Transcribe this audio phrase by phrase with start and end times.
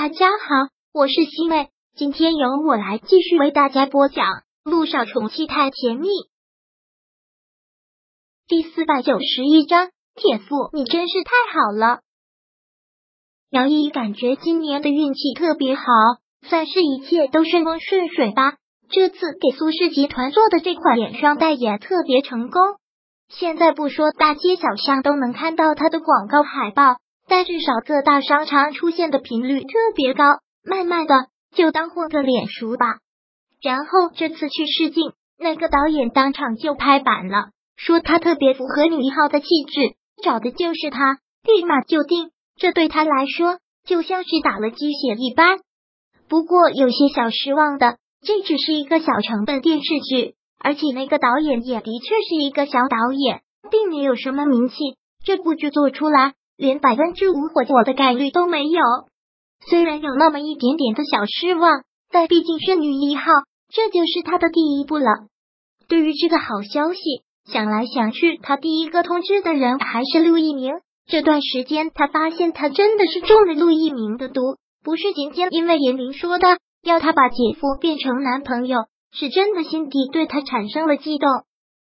[0.00, 4.26] 大家好，我是西妹，今天由我来继续为大家播讲
[4.62, 6.06] 《路上宠妻太甜蜜》
[8.46, 9.90] 第四百九十一章。
[10.14, 12.02] 铁父，你真是太好了。
[13.50, 15.82] 杨毅感觉今年的运气特别好，
[16.42, 18.54] 算是一切都顺风顺水吧。
[18.88, 22.62] 这次给苏氏集团做的这款眼霜代言特别成功，
[23.28, 26.98] 现在不说大街小巷都能看到他的广告海报。
[27.28, 30.24] 但至少各大商场出现的频率特别高，
[30.64, 31.14] 慢慢的
[31.54, 32.86] 就当混个脸熟吧。
[33.60, 42.30] 然后这次去试镜，那个导演当场就拍板了，说他特别符合女一号的气质，找的就是他，立马就定。
[42.56, 45.58] 这对他来说就像是打了鸡血一般。
[46.28, 54.74] 不过有些小失望的，这只是一个小成本电视剧，而且那个导演也的确是一个小导演，并没有什么名气。
[55.24, 56.34] 这部剧做出来。
[56.58, 58.82] 连百分之五火火的概率都没有，
[59.70, 63.22] 虽然有那么一点点的小失望，但毕竟是女一号，
[63.72, 65.06] 这就是他的第一步了。
[65.88, 67.00] 对于这个好消息，
[67.44, 70.74] 想来想去，他第一个通知的人还是陆一鸣。
[71.06, 78.80] 这段时间，他发现他真的是中了陆一鸣的毒，不是仅仅因为严玲说的要他把姐夫变成男朋友，
[79.12, 81.28] 是真的心底对他产生了悸动，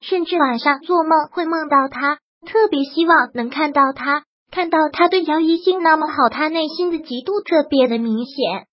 [0.00, 4.24] 甚至晚上做梦会梦到他，特别希望能看到他。
[4.56, 8.66] 看到他对姚一星那么好，他内心的嫉妒特别的明显。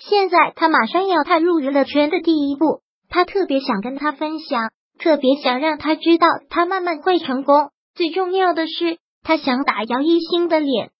[0.00, 7.70] 现在他马上要踏入娱乐圈的第一步，他特别想跟他分享，特别想让他知道他慢慢会成功。
[7.94, 10.90] 最重要的是，他想打姚一星的脸。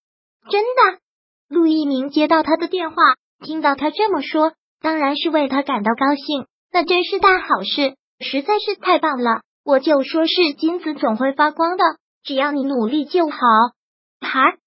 [0.49, 0.99] 真的，
[1.49, 2.95] 陆一鸣接到他的电话，
[3.43, 6.45] 听到他这么说，当然是为他感到高兴。
[6.71, 9.41] 那真是大好事，实在是太棒了。
[9.65, 11.83] 我就说是金子总会发光的，
[12.23, 13.37] 只要你努力就好。
[14.21, 14.57] 孩，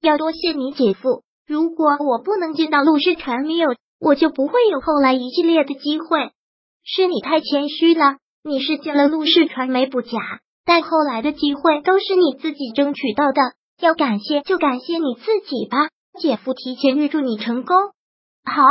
[0.00, 1.22] 要多谢你姐夫。
[1.46, 6.30] 如果我不能见到陆氏传媒，有我就不会有后来一系列的机会。
[6.82, 10.18] 是你太谦虚了，你是进了陆氏传媒不假，
[10.64, 13.40] 但后来的机会都是你自己争取到的。
[13.80, 15.88] 要感谢就感谢你自己吧，
[16.20, 17.76] 姐夫提前预祝你成功。
[18.44, 18.62] 好，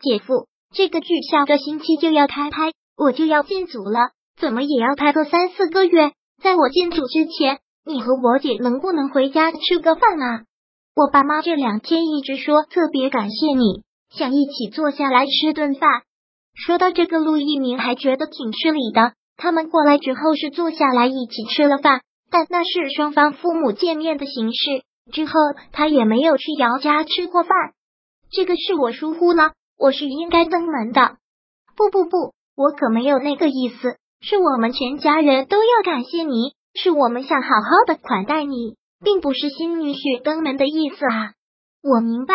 [0.00, 7.58] 姐夫，这个剧下个星期就要开拍，我就要进组了，怎么也要拍个三四个月，在我进组之前。
[7.84, 10.44] 你和我姐能不能回家吃个饭啊？
[10.94, 16.02] 我爸妈这两天一直说特别感谢你，想一起坐下来吃顿饭。
[16.54, 19.14] 说到这个，陆一鸣还觉得挺失礼的。
[19.36, 24.84] 他们过来之后是坐下来一起吃了饭，但那是双方父母见面的形式。
[25.10, 25.32] 之后
[25.72, 27.50] 他也没有去姚家吃过饭，
[28.30, 31.16] 这个是我疏忽了，我是应该登门的。
[31.74, 36.52] 不不不，我可没有那个意思，是我们全家人都要感谢你。
[36.74, 41.32] 是我们想好好的款待你，并不是新女婿登门的意思啊！
[41.82, 42.34] 我明白。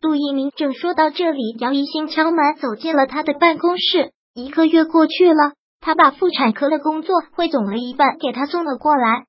[0.00, 4.12] 杜一鸣正说到这里，姚一新敲门走进了他的办公室。
[4.34, 9.24] 一个月过去了，他把妇产科的工作汇总了一份给他送了过来。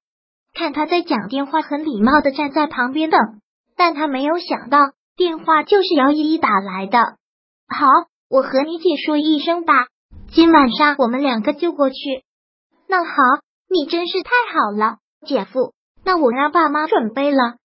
[0.53, 3.19] 看他在讲电话，很礼貌的站在旁边等，
[3.75, 4.77] 但他没有想到
[5.15, 6.99] 电话就是姚依依打来的。
[6.99, 7.87] 好，
[8.29, 9.87] 我和你姐说一声吧，
[10.31, 11.95] 今晚上我们两个就过去。
[12.87, 13.13] 那好。
[13.69, 15.73] 你真是太好了，姐夫。
[16.05, 17.55] 那我让爸妈准备了。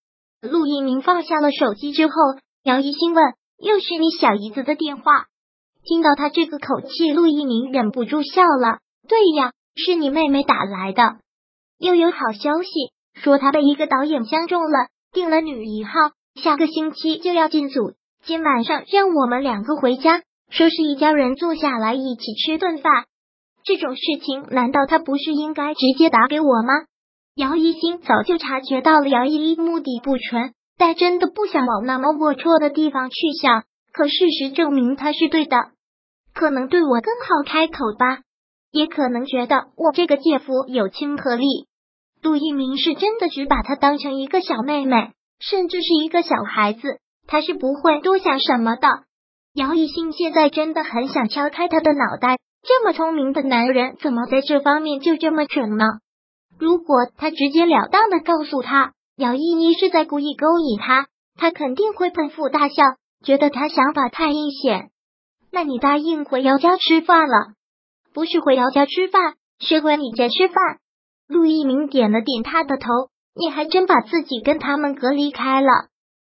[0.41, 2.13] 陆一鸣放下了手机之后，
[2.65, 3.23] 姚一兴问
[3.63, 5.27] ：“又是你小姨子的电话？”
[5.85, 8.79] 听到他这个口气，陆一鸣忍不住笑了。
[9.09, 11.19] 对呀，是你妹妹打来的。
[11.79, 12.71] 又有好消息，
[13.15, 15.91] 说她被一个导演相中了，定了女一号，
[16.35, 17.95] 下个星期就要进组。
[18.25, 23.07] 今晚上让我们两个回家，说是一家人坐下来一起吃顿饭。
[23.65, 26.87] 这种事情，难道他不是应该直接打给我吗？
[27.35, 33.65] 姚一新早就察觉到了姚依依目的不纯，但真的不想往那么龌龊的地方去想。
[33.93, 35.57] 可事实证明他是对的，
[36.35, 38.21] 可能对我更好开口吧，
[38.71, 41.47] 也可能觉得我这个姐夫有亲和力。
[42.23, 48.89] 杜一鸣是真的只把他当成一个小妹妹，甚至是一个小孩子，他是不会多想什么的。
[49.55, 52.39] 姚一新现在真的很想敲开他的脑袋。
[52.65, 55.85] 这么聪明的男人，怎么在这方面就这么蠢呢？
[56.59, 62.75] 如果他直截了当的告诉他姚依依是在故意勾引他，他肯定会捧腹大笑，
[63.25, 64.91] 觉得他想法太阴险。
[65.51, 67.55] 那你答应回姚家吃饭了？
[68.15, 70.57] 不是回姚家吃饭，是回你家吃饭。
[71.27, 72.87] 陆一鸣点了点他的头，
[73.35, 75.89] 你还真把自己跟他们隔离开了。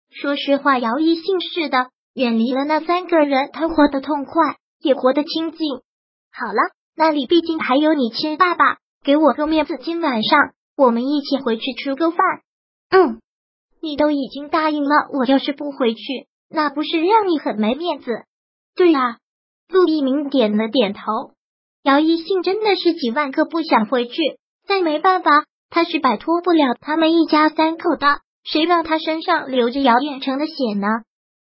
[0.10, 5.60] 说实话，姚一姓氏的远离了那三个人，他活得痛快，也活得清静。
[6.36, 6.62] 好了，
[6.96, 10.40] 那里毕竟还有你亲爸爸，给我个面子，今晚上
[10.76, 12.20] 我们一起回去吃个饭。
[12.90, 13.22] 嗯，
[13.80, 16.02] 你都已经答应了，我要是不回去，
[16.50, 18.12] 那不是让你很没面子？
[18.76, 19.18] 对啊，
[19.70, 21.02] 陆一鸣点了点头。
[21.84, 24.16] 姚一信真的是几万个不想回去，
[24.68, 28.22] 但没办法，他是摆脱不了他们一家三口的。
[28.44, 30.88] 谁让他身上流着姚远成的血呢？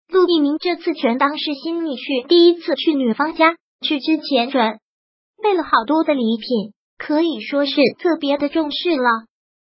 [0.07, 4.79] 陆一鸣这次全当是新女婿，第一次去女方家，去之前准
[5.41, 9.25] 备了好多的礼品，可以说是特别的重视了。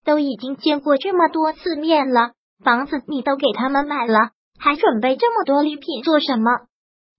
[0.04, 2.32] 都已经见过这么多次面了，
[2.64, 4.31] 房子你都给他们买了。
[4.58, 6.50] 还准备这么多礼品做什么？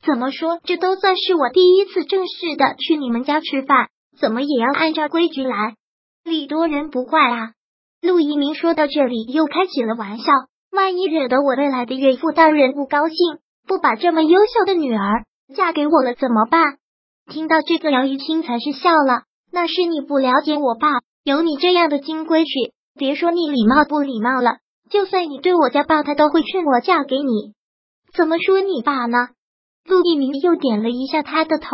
[0.06, 3.88] 怎么说，这都算是我第一次正式的去你们家吃饭，
[4.20, 5.76] 怎么也要按照规矩来，
[6.26, 7.52] 礼多人不怪啊。
[8.02, 10.26] 陆一鸣说到这里又开起了玩笑，
[10.72, 13.16] 万一惹得我未来的岳父大人不高兴，
[13.66, 16.78] 不把这么优秀的女儿嫁给我了怎么办？
[17.32, 19.24] 听到这个，姚一清才是笑了。
[19.52, 20.90] 那是你不了解我爸，
[21.24, 24.58] 有你这样的金规矩，别说你礼貌不礼貌了。
[24.90, 27.54] 就算你对我家爸，他都会劝我嫁给你。
[28.14, 29.30] 怎么说你爸呢？
[29.86, 31.68] 陆一鸣又点了一下他的头，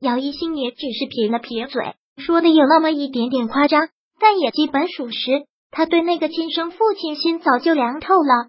[0.00, 3.88] 姚一新也只是撇了撇嘴，说的有那么一点点夸张，
[4.20, 5.44] 但也基本属实。
[5.70, 8.48] 他对那个亲生父亲心早就凉透了。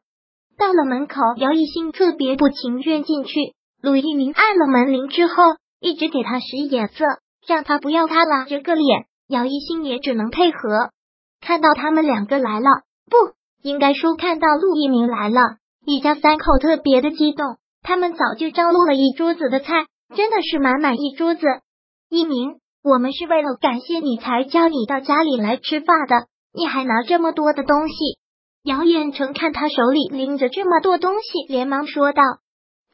[0.58, 3.54] 到了门口，姚一新特别不情愿进去。
[3.82, 5.34] 陆一鸣按了门铃之后，
[5.80, 7.06] 一直给他使眼色，
[7.48, 9.06] 让他不要他拉着个脸。
[9.28, 10.90] 姚一新也只能配合。
[11.40, 12.66] 看到他们两个来了，
[13.10, 13.34] 不。
[13.62, 15.42] 应该说，看到陆一鸣来了，
[15.86, 17.58] 一家三口特别的激动。
[17.82, 19.86] 他们早就张罗了一桌子的菜，
[20.16, 21.46] 真的是满满一桌子。
[22.10, 27.96] 一鸣，我们是为了感谢你才叫你到家里来吃饭的，你还拿这么多的东西。
[28.64, 32.24] 姚远成看他手里拎着这么多东西，连忙说道：“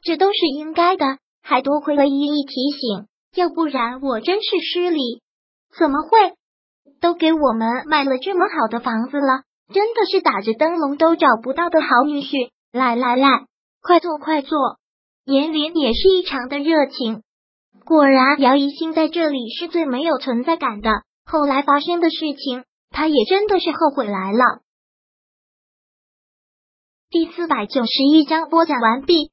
[0.06, 5.20] 这都是应该的，还多亏了依依提醒，要不然我真是失礼。
[5.76, 6.34] 怎么会？
[7.00, 9.42] 都给我们买了这么好的房子了。”
[9.74, 13.46] 真的是打着灯笼都找不到的好女婿，来来来，
[13.82, 14.78] 快坐快坐！
[15.24, 17.24] 严林也是异常的热情。
[17.84, 21.02] 果然，姚一新在这里是最没有存在感的。
[21.24, 24.60] 后来发生的事情，他也真的是后悔来了。
[27.10, 29.32] 第四百九十一章播讲完毕。